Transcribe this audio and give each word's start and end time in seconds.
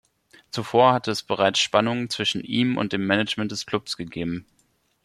Zuvor 0.49 0.93
hatte 0.93 1.11
es 1.11 1.21
bereits 1.21 1.59
Spannungen 1.59 2.09
zwischen 2.09 2.43
ihm 2.43 2.77
und 2.77 2.91
dem 2.91 3.05
Management 3.05 3.51
des 3.51 3.67
Clubs 3.67 3.97
gegeben. 3.97 4.47